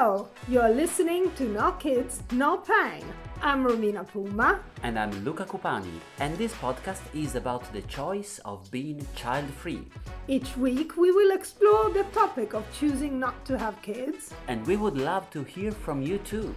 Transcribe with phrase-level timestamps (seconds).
[0.00, 3.02] Hello, you're listening to No Kids, No Pain.
[3.42, 4.60] I'm Romina Puma.
[4.84, 9.82] And I'm Luca Cupani, and this podcast is about the choice of being child free.
[10.28, 14.32] Each week we will explore the topic of choosing not to have kids.
[14.46, 16.54] And we would love to hear from you too.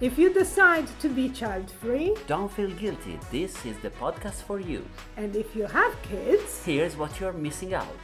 [0.00, 4.58] If you decide to be child free, Don't feel guilty, this is the podcast for
[4.58, 4.84] you.
[5.16, 7.94] and if you have kids, Here's what you're missing out.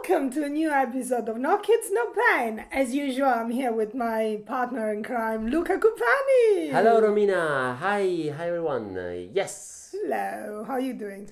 [0.00, 2.64] Welcome to a new episode of No Kids, No Pain.
[2.72, 6.70] As usual, I'm here with my partner in crime, Luca Cupani.
[6.70, 7.76] Hello, Romina.
[7.76, 8.96] Hi, hi everyone.
[8.96, 11.30] Uh, yes, Hello, how are you doing?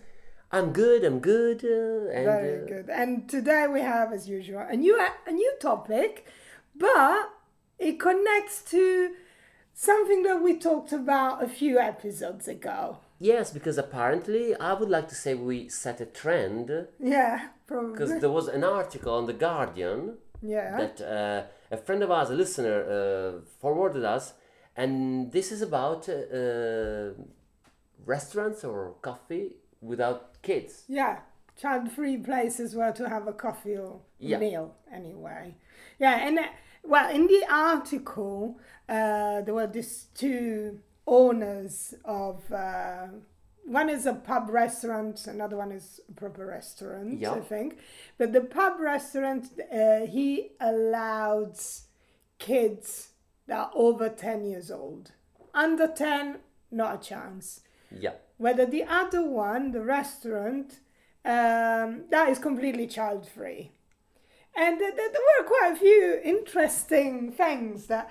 [0.52, 1.02] I'm good.
[1.02, 1.64] I'm good.
[1.64, 2.90] Uh, and, Very uh, good.
[2.90, 6.26] And today we have, as usual, a new a new topic,
[6.76, 7.30] but
[7.78, 9.14] it connects to
[9.72, 12.98] something that we talked about a few episodes ago.
[13.18, 17.48] Yes, because apparently, I would like to say we set a trend Yeah.
[17.68, 20.76] Because there was an article on the Guardian yeah.
[20.76, 24.32] that uh, a friend of ours, a listener, uh, forwarded us,
[24.76, 27.10] and this is about uh, uh,
[28.06, 30.84] restaurants or coffee without kids.
[30.88, 31.20] Yeah,
[31.56, 34.38] child-free places where to have a coffee or Yeah.
[34.38, 35.56] meal anyway.
[35.98, 36.44] Yeah, and uh,
[36.82, 42.50] well, in the article, uh, there were these two owners of.
[43.68, 47.78] One is a pub restaurant, another one is a proper restaurant, I think.
[48.16, 51.84] But the pub restaurant, uh, he allows
[52.38, 53.10] kids
[53.46, 55.12] that are over 10 years old.
[55.54, 56.38] Under 10,
[56.70, 57.60] not a chance
[57.90, 58.14] Yeah.
[58.38, 60.80] whether the other one, the restaurant,
[61.24, 63.72] um, that is completely child free.
[64.56, 68.10] And th- th- there were quite a few interesting things that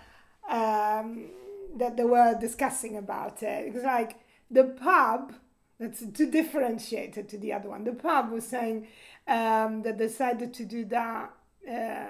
[0.49, 1.31] um,
[1.75, 3.75] that they were discussing about it.
[3.75, 4.15] It's like
[4.49, 5.33] the pub,
[5.79, 7.83] that's to differentiate it to the other one.
[7.83, 8.87] The pub was saying
[9.27, 11.33] um, that decided to do that
[11.69, 12.05] uh,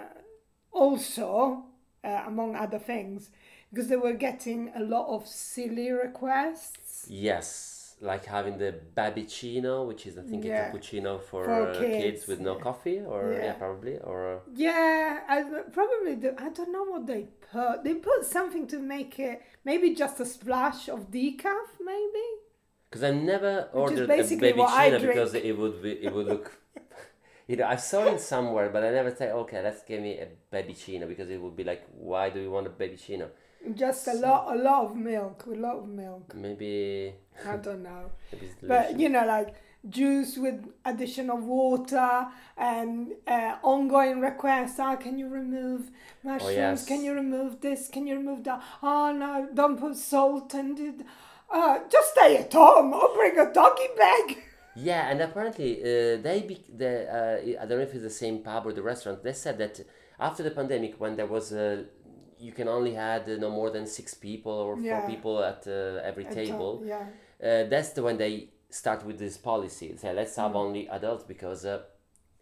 [0.72, 1.66] also,
[2.04, 3.30] uh, among other things,
[3.72, 7.08] because they were getting a lot of silly requests.
[7.10, 10.70] Yes, like having the babyccino, which is I think Yeah.
[10.70, 13.54] a cappuccino for, For uh, kids, kids, with no coffee, or yeah, Yeah.
[13.54, 14.36] probably, or.
[14.36, 16.36] uh, Yeah, I probably do.
[16.38, 17.84] I don't know what they put.
[17.84, 22.28] They put something to make it maybe just a splash of decaf, maybe.
[22.90, 26.58] Because I never ordered a baby china because it would be it would look.
[27.50, 30.28] You know, I saw it somewhere, but I never say, okay, let's give me a
[30.52, 33.30] baby chino because it would be like, why do you want a baby chino?
[33.74, 36.36] Just a lot, a lot of milk, a lot of milk.
[36.36, 37.14] Maybe,
[37.46, 38.12] I don't know,
[38.64, 39.56] but you know, like
[39.90, 42.28] juice with addition of water
[42.58, 44.80] and uh, ongoing requests.
[44.80, 45.90] Ah, can you remove
[46.24, 46.56] mushrooms?
[46.56, 46.86] yes.
[46.86, 47.88] Can you remove this?
[47.88, 48.62] Can you remove that?
[48.84, 51.06] Oh no, don't put salt and it.
[51.50, 54.38] Uh, just stay at home or bring a doggy bag.
[54.76, 58.40] Yeah, and apparently uh, they be, the uh, I don't know if it's the same
[58.40, 59.24] pub or the restaurant.
[59.24, 59.80] They said that
[60.20, 61.86] after the pandemic, when there was a
[62.40, 65.00] you can only had uh, no more than six people or Yeah.
[65.00, 66.84] four people at uh, every At table.
[66.86, 67.06] Yeah.
[67.42, 69.96] uh, that's the when they start with this policy.
[69.98, 70.56] Say let's have Mm.
[70.66, 71.82] only adults because uh,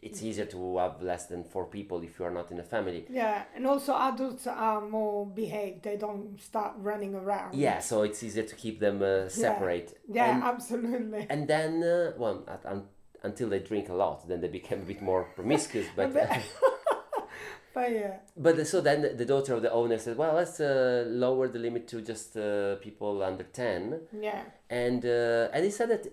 [0.06, 3.06] it's easier to have less than four people if you are not in a family.
[3.10, 5.84] Yeah, and also adults are more behaved.
[5.84, 7.56] They don't start running around.
[7.56, 10.00] Yeah, so it's easier to keep them uh, separate.
[10.08, 11.26] Yeah, and, absolutely.
[11.30, 12.84] and then uh, well, at, un,
[13.24, 15.88] until they drink a lot, then they become a bit more promiscuous.
[15.96, 16.14] But
[17.74, 21.04] But yeah, but uh, so then the daughter of the owner said, well, let's uh,
[21.10, 24.00] lower the limit to just uh, people under ten.
[24.14, 26.08] yeah, and uh, and he said that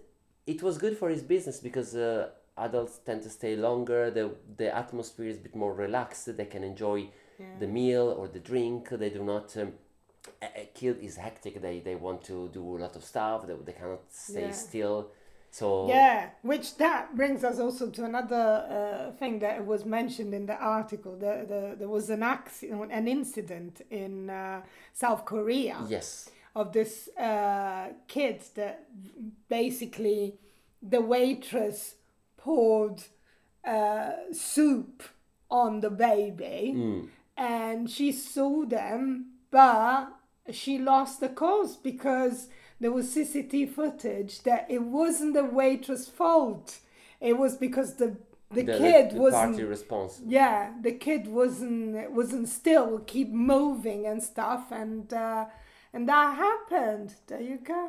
[0.44, 4.11] it was good for his business because uh, adults tend to stay longer.
[4.11, 6.37] the The atmosphere is a bit more relaxed.
[6.37, 7.09] They can enjoy
[7.39, 7.47] yeah.
[7.59, 8.89] the meal or the drink.
[8.91, 9.57] They do not.
[9.57, 9.73] Um,
[10.41, 11.61] a, a kid is hectic.
[11.61, 13.47] They they want to do a lot of stuff.
[13.47, 14.53] They, they cannot stay Yeah.
[14.53, 15.11] still.
[15.51, 20.47] So Yeah, which that brings us also to another uh, thing that was mentioned in
[20.47, 21.13] the article.
[21.19, 24.63] The, the, there was an accident, an incident in uh,
[24.95, 25.77] South Korea.
[25.89, 28.87] yes, of this uh, kid that
[29.49, 30.34] basically
[30.83, 31.97] the waitress
[32.44, 32.98] poured
[33.65, 35.03] uh, soup
[35.50, 37.09] on the baby Mm.
[37.36, 39.03] and she sued them
[39.50, 40.09] but
[40.50, 42.48] she lost the cause because
[42.80, 46.68] there was CCTV footage that it wasn't the waitress fault
[47.21, 48.16] it was because the
[48.50, 50.21] the, the, kid the, wasn't party response.
[50.27, 55.45] yeah the kid wasn't wasn't still keep moving and stuff and uh,
[55.95, 57.83] and that happened there you go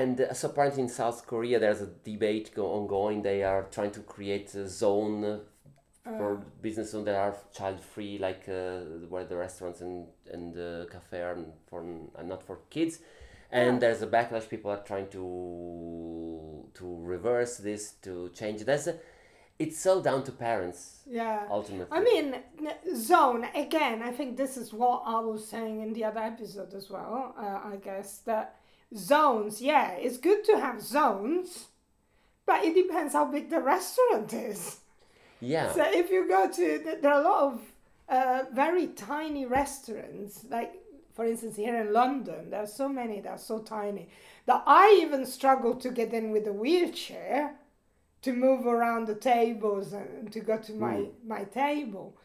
[0.00, 3.22] And uh, so apparently in South Korea, there's a debate go- ongoing.
[3.22, 5.38] They are trying to create a zone uh,
[6.18, 6.30] for
[6.66, 8.80] business zones that are child free, like uh,
[9.12, 11.80] where the restaurants and and uh, cafe are for
[12.18, 12.94] and not for kids.
[13.60, 14.46] And there's a backlash.
[14.54, 15.24] People are trying to
[16.78, 16.84] to
[17.14, 18.62] reverse this, to change.
[18.62, 18.94] A,
[19.58, 21.46] it's all down to parents Yeah.
[21.50, 21.94] ultimately.
[21.98, 22.26] I mean,
[22.96, 24.02] zone again.
[24.02, 27.34] I think this is what I was saying in the other episode as well.
[27.44, 28.46] Uh, I guess that
[28.96, 29.60] zones.
[29.60, 31.68] Yeah, it's good to have zones,
[32.46, 34.78] but it depends how big the restaurant is.
[35.40, 35.72] yeah.
[35.72, 37.60] So if you go to, there are a lot of
[38.08, 40.44] uh, very tiny restaurants.
[40.48, 40.74] Like
[41.14, 44.08] for instance, here in London, there are so many that are so tiny
[44.46, 47.56] that I even struggle to get in with a wheelchair
[48.22, 52.16] to move around the tables and to go to my my table.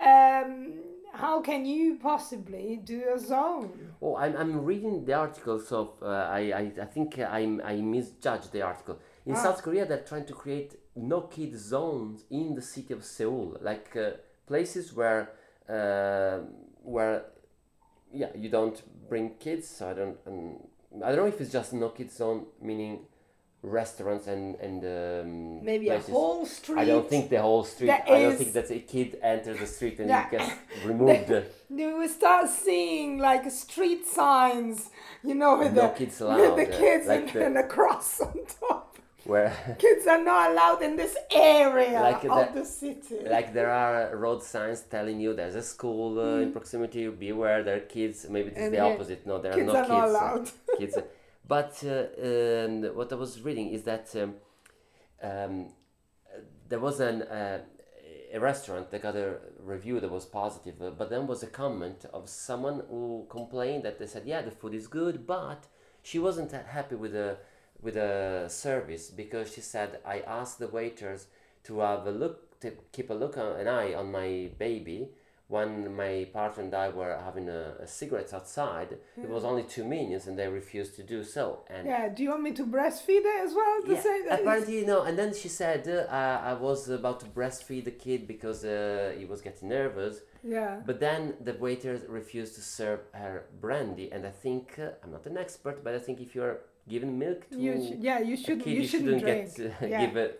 [0.00, 0.80] Um,
[1.12, 3.70] how can you possibly do a zone?
[4.00, 5.90] Oh, I'm, I'm reading the articles of.
[6.02, 8.98] Uh, I, I I think I I misjudged the article.
[9.26, 9.42] In Ah.
[9.42, 13.96] South Korea, they're trying to create no kid zones in the city of Seoul, like
[13.96, 14.10] uh,
[14.46, 15.30] places where
[15.68, 16.38] uh,
[16.82, 17.24] where
[18.12, 19.68] yeah you don't bring kids.
[19.68, 20.56] So I don't um,
[21.04, 23.06] I don't know if it's just no kid zone, meaning
[23.62, 26.08] restaurants and and um, Maybe places.
[26.08, 26.78] a whole street.
[26.78, 27.86] I don't think the whole street.
[27.88, 30.24] That I don't think that a kid enters the street and Yeah.
[30.32, 31.30] you get removed.
[31.30, 34.90] uh, You will start seeing like street signs,
[35.22, 37.58] you know, with No the kids with allowed, the uh, kids like and, the- and
[37.58, 38.88] a cross on top.
[39.24, 43.18] where Kids are not allowed in this area Like of the- the city.
[43.36, 47.76] like there are road signs telling you there's a school uh, in proximity beware there
[47.76, 48.70] are kids maybe it's Mm.
[48.72, 50.46] The opposite no there are no are kids uh, allowed.
[50.80, 51.02] kids uh,
[51.56, 54.30] but uh, um, what i was reading is that um,
[55.30, 55.54] um,
[56.70, 57.58] there was an uh,
[58.36, 59.28] a restaurant that got a
[59.74, 63.98] review that was positive uh, but then was a comment of someone who complained that
[63.98, 65.66] they said yeah the food is good but
[66.02, 67.36] she wasn't that happy with the
[67.84, 71.26] with the service because she said i asked the waiters
[71.64, 75.08] to have a look to keep a look on, an eye on my baby
[75.56, 75.70] when
[76.02, 78.90] my partner and I were having a, a cigarettes outside,
[79.24, 81.44] it was only two minutes and they refused to do so.
[81.74, 83.76] And Yeah, do you want me to breastfeed it as well?
[83.88, 84.40] To yeah, say that?
[84.40, 84.98] apparently no.
[85.08, 89.24] And then she said uh, I was about to breastfeed the kid because uh, he
[89.32, 90.14] was getting nervous.
[90.56, 90.72] yeah.
[90.88, 93.34] But then the waiters refused to serve her
[93.64, 96.58] brandy, and I think uh, I'm not an expert, but I think if you're
[96.88, 97.74] giving milk to You
[98.08, 98.60] yeah, you a should.
[98.64, 99.54] kid, You shouldn't drink.
[99.56, 100.00] get uh, yeah.
[100.06, 100.32] give it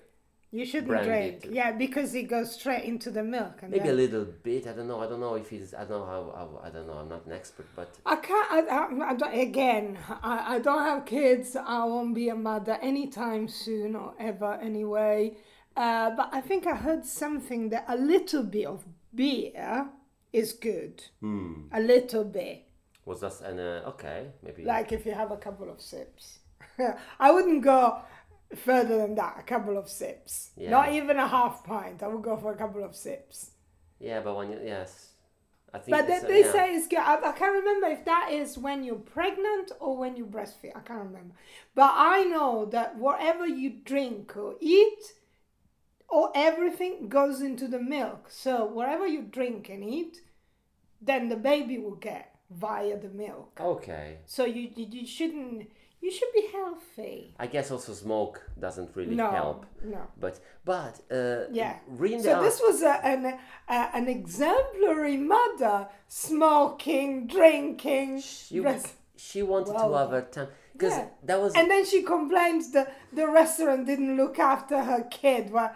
[0.52, 1.48] you shouldn't drink.
[1.50, 3.54] Yeah, because it goes straight into the milk.
[3.62, 4.66] And maybe a little bit.
[4.66, 5.00] I don't know.
[5.00, 5.72] I don't know if it's.
[5.74, 6.22] I don't know how.
[6.36, 6.94] how I don't know.
[6.94, 8.52] I'm not an expert, but I can't.
[8.52, 11.56] I, I, I don't, again, I, I don't have kids.
[11.56, 15.36] I won't be a mother anytime soon or ever anyway.
[15.74, 18.84] Uh, but I think I heard something that a little bit of
[19.14, 19.88] beer
[20.32, 21.02] is good.
[21.20, 22.64] hmm, A little bit.
[23.06, 24.26] was that an uh, okay?
[24.42, 26.40] Maybe Like if you have a couple of sips.
[27.20, 28.00] I wouldn't go
[28.56, 29.36] further than that.
[29.38, 30.50] A couple of sips.
[30.56, 30.70] Yeah.
[30.70, 32.02] Not even a half pint.
[32.02, 33.50] I would go for a couple of sips.
[33.98, 35.10] yeah, but when you yes,
[35.72, 35.96] I think.
[35.96, 36.52] But they, uh, they yeah.
[36.52, 36.98] say it's good.
[36.98, 40.76] I, I can't remember if that is when you're pregnant or when you breastfeed.
[40.76, 41.34] I can't remember.
[41.74, 45.02] But I know that whatever you drink or eat,
[46.08, 48.28] or everything goes into the milk.
[48.30, 50.18] So whatever you drink and eat,
[51.00, 53.58] then the baby will get via the milk.
[53.60, 55.70] Okay, So you you, you shouldn't.
[56.02, 57.32] You should be healthy.
[57.38, 59.66] I guess also smoke doesn't really no, help.
[59.84, 60.02] no.
[60.24, 60.34] But
[60.64, 61.74] but uh, Yeah.
[62.22, 63.22] So this was a, an
[63.68, 65.76] a, an exemplary mother,
[66.08, 68.20] smoking, drinking.
[68.20, 71.08] she breast- she wanted Well to have her time because Yeah.
[71.28, 75.50] that was And then she complains the the restaurant didn't look after her kid.
[75.52, 75.70] Well,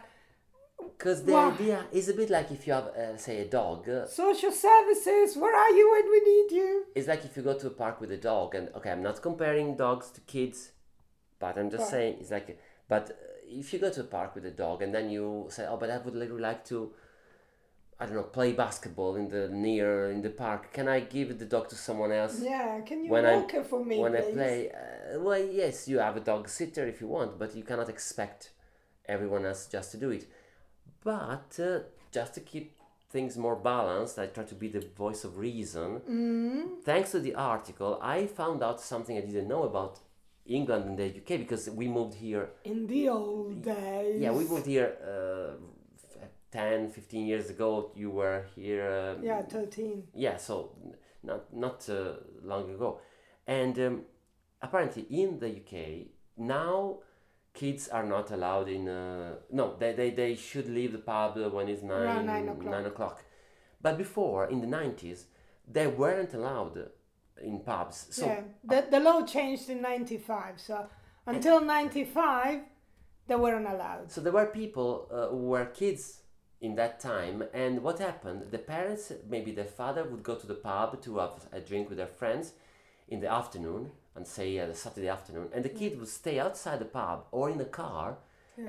[0.96, 1.50] because the Why?
[1.52, 3.86] idea is a bit like if you have uh, say a dog.
[4.08, 6.84] Social services, where are you when we need you?
[6.94, 9.20] it's like if you go to a park with a dog and okay i'm not
[9.20, 10.58] comparing dogs to kids
[11.38, 11.90] but i'm just Right.
[11.90, 13.14] saying it's like but uh,
[13.62, 15.90] if you go to a park with a dog and then you say oh but
[15.90, 16.78] i would really like to
[18.00, 21.44] i don't know play basketball in the near in the park can i give the
[21.44, 24.30] dog to someone else Yeah, can you When I- walk her for me, when please?
[24.30, 27.64] i play uh, well yes you have a dog sitter if you want but you
[27.70, 28.50] cannot expect
[29.06, 30.24] everyone else just to do it
[31.12, 31.78] but uh,
[32.16, 32.66] just to keep
[33.14, 36.62] things more balanced i try to be the voice of reason Mm.
[36.88, 39.94] thanks to the article, I found out something I didn't know about
[40.58, 42.44] England and the UK because we moved here.
[42.72, 44.20] In the old days.
[44.24, 45.54] Yeah, we moved here uh,
[46.52, 47.90] 10, 15 years ago.
[48.02, 48.86] You were here.
[49.18, 49.96] Um, Yeah, thirteen.
[50.14, 50.54] yeah, so
[51.28, 52.14] not not uh,
[52.50, 52.88] long ago,
[53.58, 53.94] and um,
[54.66, 55.74] apparently in the UK
[56.36, 56.98] now
[57.62, 58.84] kids are not allowed in.
[58.88, 62.70] Uh, no, they, they they should leave the pub when it's nine Around nine o'clock.
[62.76, 63.16] nine o'clock.
[63.84, 65.20] But before in the nineties,
[65.76, 66.76] they weren't allowed
[67.42, 67.98] in pubs.
[68.10, 70.76] So yeah, the the law changed in '95, so
[71.26, 72.60] until '95
[73.28, 74.06] they weren't allowed.
[74.12, 76.02] So there were people uh, who were kids
[76.60, 78.40] in that time, and what happened?
[78.50, 81.98] The parents, maybe their father, would go to the pub to have a drink with
[81.98, 82.52] their friends
[83.08, 86.78] in the afternoon, and say uh, the Saturday afternoon, and the kid would stay outside
[86.80, 88.16] the pub or in the car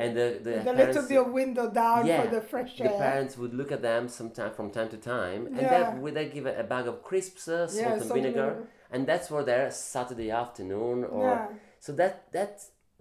[0.01, 2.87] and the the, a parents, little bit of window down Yeah, for the fresh air.
[2.89, 5.69] the parents would look at them sometime from time to time, and Yeah.
[5.75, 8.67] then would they give a, a bag of crisps, uh, salt Yeah, and vinegar, vinegar.
[8.91, 11.47] and that's for their Saturday afternoon, or Yeah.
[11.79, 12.51] so that that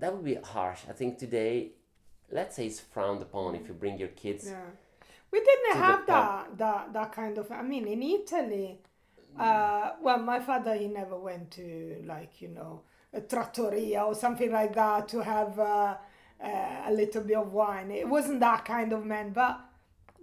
[0.00, 0.82] that would be harsh.
[0.88, 1.72] I think today,
[2.30, 4.44] let's say it's frowned upon if you bring your kids.
[4.46, 4.70] Yeah.
[5.32, 7.50] We didn't have that, that that kind of.
[7.50, 8.68] I mean, in Italy,
[9.38, 14.52] uh, well, my father he never went to like you know a trattoria or something
[14.52, 15.96] like that to have uh,
[16.42, 17.90] uh, a little bit of wine.
[17.90, 19.60] It wasn't that kind of man, but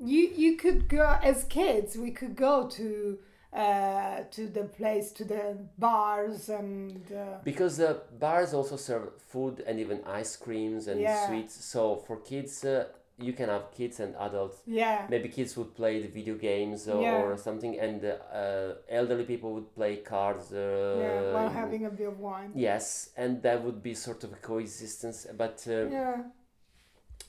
[0.03, 1.98] you you could go as kids.
[1.98, 3.17] We could go to
[3.53, 9.63] uh, to the place to the bars and uh, Because the bars also serve food
[9.67, 11.25] and even ice creams and Yeah.
[11.27, 11.63] sweets.
[11.63, 12.86] So for kids, uh,
[13.20, 14.58] you can have kids and adults.
[14.65, 17.22] yeah Maybe kids would play the video games or, Yeah.
[17.22, 20.51] or something, and uh, elderly people would play cards.
[20.51, 22.51] Uh, yeah while having a bit of wine.
[22.55, 25.27] Yes, and that would be sort of a coexistence.
[25.38, 26.24] But uh, Yeah.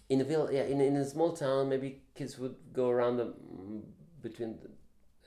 [0.09, 3.35] in a vill- yeah, in, in a small town, maybe kids would go around the,
[4.23, 4.69] between, the,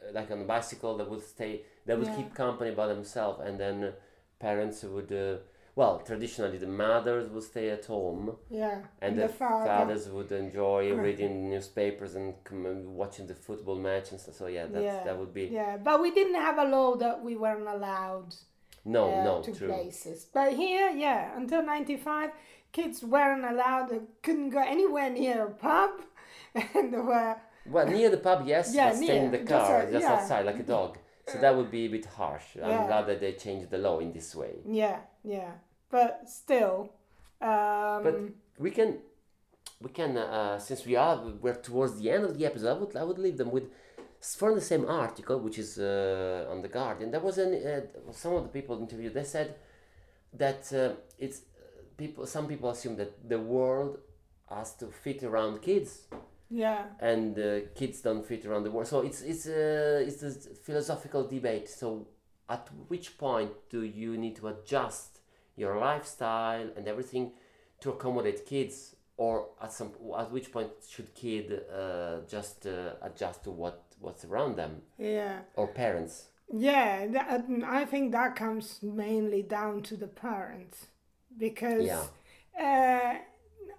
[0.08, 0.98] uh, like on a bicycle.
[0.98, 1.62] That would stay.
[1.86, 2.16] They would Yeah.
[2.18, 3.92] keep company by themselves, and then uh,
[4.40, 5.12] parents would.
[5.77, 9.65] Well, traditionally, the mothers would stay at home, Yeah, and, the, the, father.
[9.69, 11.03] fathers would enjoy Right.
[11.07, 12.34] reading newspapers and
[13.01, 14.36] watching the football match and stuff.
[14.41, 15.03] So yeah, that Yeah.
[15.07, 18.29] that would be Yeah, but we didn't have a law that we weren't allowed
[18.86, 19.67] no, uh, no, to true.
[19.74, 20.19] places.
[20.38, 22.31] But here, yeah, until '95,
[22.77, 23.86] kids weren't allowed.
[23.91, 25.91] They couldn't go anywhere near a pub,
[26.55, 27.36] and they were
[27.75, 30.07] Well, near the pub, yes, Yeah, but stay in the near, just, car, uh, just
[30.07, 30.13] yeah.
[30.13, 30.98] outside, like a dog.
[31.31, 32.48] So that would be a bit harsh.
[32.55, 34.55] I'm glad that they changed the law in this way.
[34.65, 35.51] yeah, yeah.
[35.89, 36.91] But still,
[37.41, 38.15] um, But
[38.60, 38.98] we can,
[39.82, 42.96] we can, uh, since we are we're towards the end of the episode, I would
[42.96, 43.65] I would leave them with
[44.22, 47.12] from the same article, which is uh, on the Guardian.
[47.12, 49.13] There was an uh, some of the people interviewed.
[49.13, 49.56] They said
[50.34, 51.41] that uh, it's
[51.98, 52.25] people.
[52.25, 54.00] Some people assume that the world
[54.50, 56.08] has to fit around kids.
[56.50, 58.88] yeah, and uh, kids don't fit around the world.
[58.88, 60.32] So it's it's a it's a
[60.65, 61.70] philosophical debate.
[61.70, 62.08] So
[62.50, 65.17] at which point do you need to adjust
[65.58, 67.32] your lifestyle and everything
[67.82, 73.44] to accommodate kids, or at some at which point should kid uh, just uh, adjust
[73.44, 75.40] to what what's around them yeah.
[75.56, 76.28] or parents?
[76.54, 80.88] Yeah, that, I think that comes mainly down to the parents
[81.38, 82.04] because Yeah.
[82.58, 83.18] uh,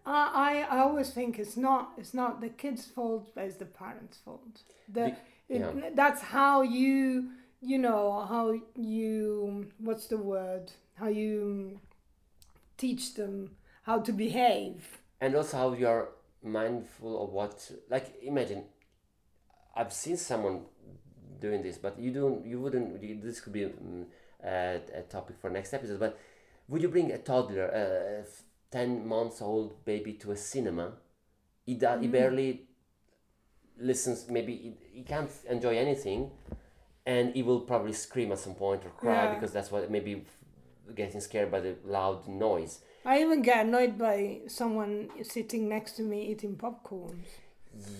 [0.04, 4.18] I, I always think it's not it's not the kid's fault, but it's the parents'
[4.24, 4.62] fault.
[4.88, 5.16] The,
[5.48, 5.90] Be- it, yeah.
[5.94, 7.30] That's how you
[7.60, 11.78] you know how you what's the word how you
[12.76, 13.50] teach them
[13.82, 14.98] how to behave.
[15.20, 16.08] and also how you are
[16.42, 18.62] mindful of what like imagine
[19.74, 20.60] i've seen someone
[21.40, 22.88] doing this but you don't you wouldn't
[23.22, 24.06] this could be um,
[24.44, 26.16] a, a topic for next episode but
[26.68, 28.24] would you bring a toddler a
[28.70, 30.92] 10 months old baby to a cinema
[31.66, 32.68] he, da- he barely
[33.80, 36.30] listens maybe he, he can't enjoy anything
[37.06, 39.34] and he will probably scream at some point or cry Yeah.
[39.34, 40.24] because that's what maybe
[40.94, 46.02] getting scared by the loud noise I even get annoyed by someone sitting next to
[46.02, 47.22] me eating popcorn.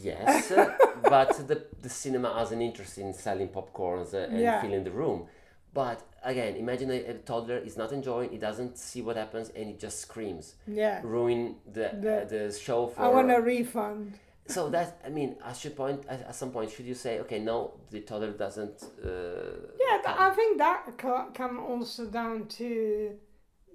[0.03, 4.61] Yes, uh, but the, the cinema has an interest in selling popcorns uh, and Yeah.
[4.61, 5.27] filling the room.
[5.73, 9.69] But again, imagine a, a toddler is not enjoying, he doesn't see what happens, and
[9.69, 11.01] he just screams, Yeah.
[11.03, 13.03] ruin the The- uh, the show for.
[13.03, 14.19] I want a refund.
[14.49, 17.39] So that I mean, at should point at, at some point, should you say, okay,
[17.39, 18.83] no, the toddler doesn't.
[19.05, 19.09] Uh,
[19.85, 22.69] Yeah, th- I think that co- come also down to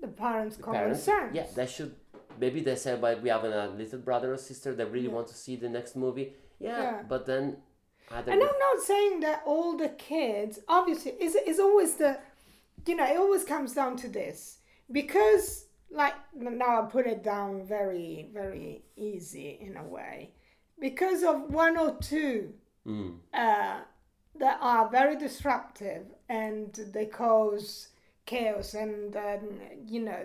[0.01, 1.35] the parents' common parents, sense.
[1.35, 1.93] yeah, they should.
[2.39, 5.13] Maybe they say, but we have a little brother or sister that really Yeah.
[5.17, 6.33] want to see the next movie.
[6.59, 7.03] Yeah, Yeah.
[7.07, 7.57] but then.
[8.11, 12.11] And I'm not saying that all the kids, obviously, is is always the,
[12.87, 14.57] you know, it always comes down to this
[14.91, 20.33] because, like, now I put it down very, very easy in a way,
[20.79, 22.53] because of one or two
[22.85, 23.19] Mm.
[23.33, 23.79] uh,
[24.35, 27.87] that are very disruptive and they cause
[28.25, 29.47] chaos and um,
[29.85, 30.19] you know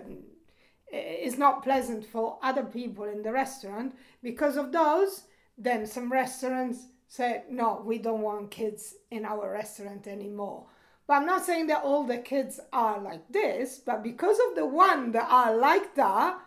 [0.91, 5.23] it's not pleasant for other people in the restaurant because of those
[5.57, 10.65] then some restaurants say no we don't want kids in our restaurant anymore
[11.07, 14.65] but i'm not saying that all the kids are like this but because of the
[14.65, 16.37] one that are like that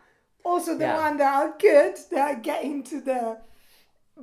[0.44, 0.96] also the Yeah.
[1.08, 3.38] one that are good that are getting to the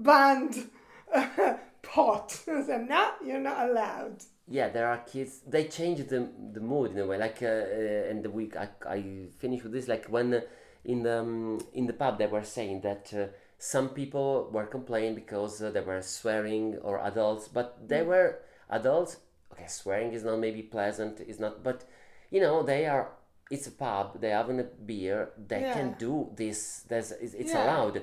[0.03, 0.69] banned
[1.81, 2.31] pot.
[2.45, 4.17] so no, you're not allowed.
[4.51, 6.19] yeah there are kids they change the,
[6.53, 8.99] the mood in a way like uh, uh, and the week I, I
[9.37, 10.41] finish with this like when uh,
[10.85, 13.25] in the um, in the pub they were saying that uh,
[13.59, 18.39] some people were complaining because uh, they were swearing or adults but they were
[18.69, 19.17] adults
[19.51, 21.83] okay swearing is not maybe pleasant is not but
[22.31, 23.11] you know they are
[23.51, 25.73] it's a pub, they having a beer, they Yeah.
[25.73, 26.83] can do this.
[26.87, 27.63] There's it's, it's Yeah.
[27.63, 27.95] allowed.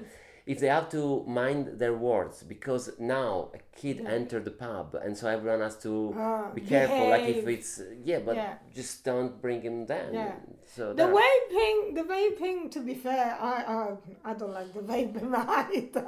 [0.46, 4.10] If they have to mind their words, because now a kid Yeah.
[4.10, 7.08] entered the pub, and so everyone has to Ah, be careful.
[7.10, 8.54] Like if it's yeah, but Yeah.
[8.72, 10.14] just don't bring him down.
[10.14, 10.36] Yeah.
[10.74, 12.70] So The vaping, the vaping.
[12.70, 16.06] To be fair, I I, I don't like the vaping either.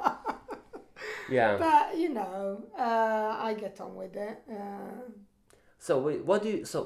[1.29, 1.57] yeah.
[1.57, 4.37] but you know, uh, I get on with it.
[4.49, 5.03] Uh,
[5.77, 6.79] So wait, what do you so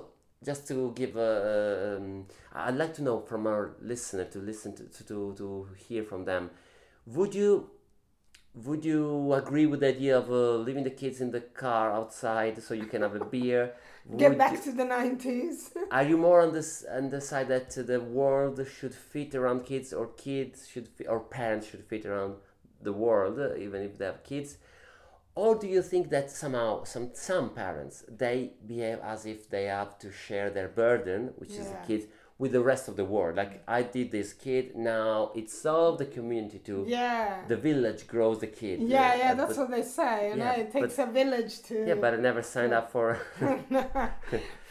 [0.43, 4.83] just to give a um, I'd like to know from our listener to listen to,
[4.85, 6.49] to, to, to hear from them.
[7.05, 7.69] Would you
[8.55, 12.61] would you agree with the idea of uh, leaving the kids in the car outside
[12.61, 13.73] so you can have a beer?
[14.17, 15.71] get Would back you- to the nineties.
[15.91, 19.91] are you more on this on the side that the world should fit around kids,
[19.91, 22.35] or kids should fi- or parents should fit around
[22.81, 24.57] the world, even if they have kids?
[25.35, 29.97] Or do you think that somehow some some parents they behave as if they have
[29.99, 32.05] to share their burden, which is the kids,
[32.37, 33.35] with the rest of the world?
[33.37, 37.41] Like I did this kid, now it's all the community to yeah.
[37.47, 38.81] the village grows the kid.
[38.81, 40.31] yeah, yeah, uh, that's but, what they say.
[40.31, 41.85] And yeah, it takes but- a village to.
[41.87, 43.19] yeah, but I never signed up for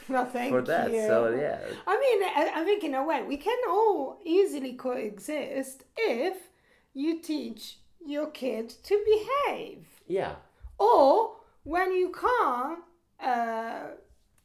[0.09, 0.93] no, thank for that.
[0.93, 1.07] you.
[1.07, 5.85] So yeah, I mean, I, I think in a way we can all easily coexist
[5.97, 6.37] if
[6.95, 10.35] you teach your kid to behave, yeah.
[10.79, 12.81] or when you can't
[13.23, 13.95] uh,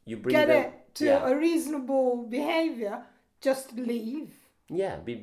[0.06, 0.66] You bring get them.
[0.66, 1.28] it to yeah.
[1.30, 3.04] a reasonable behavior,
[3.42, 4.34] just leave.
[4.70, 5.16] Yeah, be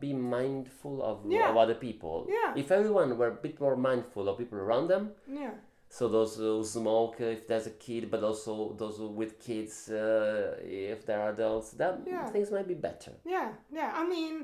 [0.00, 1.50] be mindful of, Yeah.
[1.50, 2.26] of other people.
[2.28, 2.54] Yeah.
[2.56, 5.54] If everyone were a bit more mindful of people around them, Yeah,
[5.88, 11.04] so those who smoke, if there's a kid, but also those with kids, uh, if
[11.06, 12.26] they're adults, that Yeah.
[12.30, 13.12] things might be better.
[13.24, 13.48] yeah,
[13.78, 13.90] yeah.
[14.00, 14.34] I mean,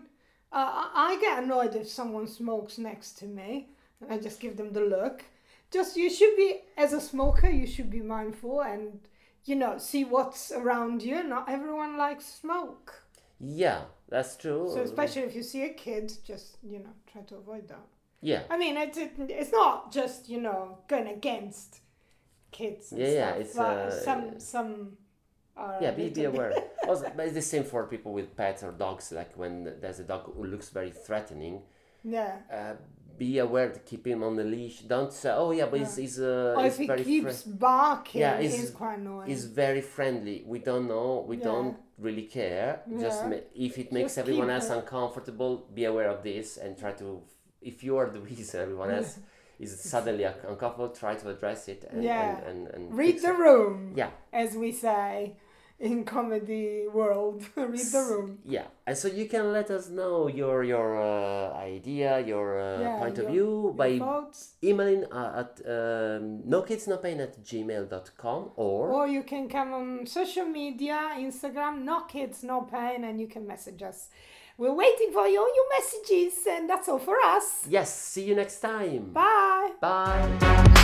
[0.53, 3.69] uh, I I get annoyed if someone smokes next to me,
[4.01, 5.25] and I just give them the look.
[5.71, 9.01] Just you should be as a smoker, you should be mindful and
[9.49, 11.23] you know see what's around you.
[11.23, 13.03] Not everyone likes smoke.
[13.41, 14.71] Yeah, that's true.
[14.73, 17.87] So especially if you see a kid, just you know try to avoid that.
[18.21, 21.81] yeah, I mean, it's it, it's not just you know going against
[22.51, 22.93] kids.
[22.93, 24.97] And Yeah, yeah, it's, uh, some some.
[25.57, 26.53] Are yeah, be, be aware.
[26.89, 29.11] also, but it's the same for people with pets or dogs.
[29.11, 31.63] Like when there's a dog who looks very threatening,
[32.05, 32.37] yeah.
[32.53, 32.75] uh,
[33.19, 34.79] be aware to keep him on the leash.
[34.95, 38.21] Don't say, "Oh yeah, but he's he's, uh, or he's if he very keeps barking,
[38.21, 39.29] Yeah, it's, it's- quite annoying.
[39.31, 40.45] is very friendly.
[40.47, 41.25] We don't know.
[41.27, 41.45] We Yeah.
[41.51, 42.83] don't really care.
[43.07, 43.29] Just Yeah.
[43.31, 44.77] ma- if it makes Just everyone else it.
[44.79, 47.07] uncomfortable, be aware of this and try to.
[47.61, 49.19] If you are the reason everyone else
[49.59, 52.39] is suddenly uncomfortable, try to address it and Yeah.
[52.39, 53.39] and, and, and Read the it.
[53.47, 55.37] room, Yeah, as we say
[55.81, 57.43] in comedy world.
[57.57, 58.39] Read the room.
[58.45, 58.67] yeah.
[58.87, 63.19] And so you can let us know your your uh, idea, your uh, Yeah, point
[63.19, 64.55] of your- view by thoughts.
[64.63, 70.99] emailing uh, at um, nokidsnopain at gmail.com or Or you can come on social media,
[71.19, 74.09] Instagram, no kids, no pain, and you can message us.
[74.57, 77.65] We're waiting for your, your messages, and that's all for us.
[77.69, 77.95] yes.
[77.95, 79.13] See you next time.
[79.13, 79.71] Bye.
[79.81, 80.75] Bye.